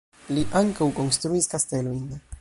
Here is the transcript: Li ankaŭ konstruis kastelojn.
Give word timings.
Li 0.37 0.45
ankaŭ 0.61 0.87
konstruis 1.01 1.53
kastelojn. 1.55 2.05